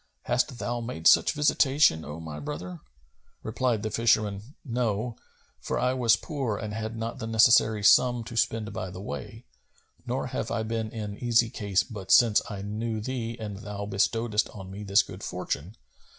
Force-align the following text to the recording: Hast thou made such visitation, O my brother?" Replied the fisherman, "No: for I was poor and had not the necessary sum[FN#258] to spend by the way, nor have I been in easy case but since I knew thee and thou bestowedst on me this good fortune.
Hast 0.23 0.57
thou 0.57 0.79
made 0.81 1.05
such 1.05 1.33
visitation, 1.33 2.03
O 2.03 2.19
my 2.19 2.39
brother?" 2.39 2.79
Replied 3.43 3.83
the 3.83 3.91
fisherman, 3.91 4.55
"No: 4.65 5.15
for 5.59 5.77
I 5.77 5.93
was 5.93 6.15
poor 6.15 6.57
and 6.57 6.73
had 6.73 6.97
not 6.97 7.19
the 7.19 7.27
necessary 7.27 7.83
sum[FN#258] 7.83 8.25
to 8.25 8.35
spend 8.35 8.73
by 8.73 8.89
the 8.89 8.99
way, 8.99 9.45
nor 10.07 10.25
have 10.25 10.49
I 10.49 10.63
been 10.63 10.89
in 10.89 11.19
easy 11.19 11.51
case 11.51 11.83
but 11.83 12.09
since 12.11 12.41
I 12.49 12.63
knew 12.63 12.99
thee 12.99 13.37
and 13.39 13.57
thou 13.57 13.85
bestowedst 13.85 14.49
on 14.57 14.71
me 14.71 14.83
this 14.83 15.03
good 15.03 15.21
fortune. 15.21 15.75